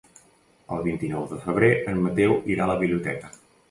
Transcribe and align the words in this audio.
El 0.77 0.81
vint-i-nou 0.87 1.29
de 1.35 1.41
febrer 1.45 1.71
en 1.95 2.03
Mateu 2.09 2.37
irà 2.57 2.69
a 2.69 2.73
la 2.77 2.83
biblioteca. 2.85 3.37